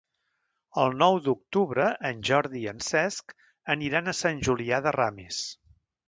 [0.83, 3.35] El nou d'octubre en Jordi i en Cesc
[3.73, 5.43] aniran a Sant Julià de Ramis.